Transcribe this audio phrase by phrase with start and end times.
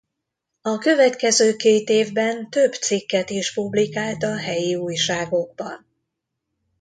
[0.61, 5.85] A következő két évben több cikket is publikált a helyi újságokban.